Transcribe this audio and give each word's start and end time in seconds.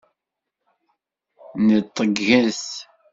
Neṭget! 1.67 2.17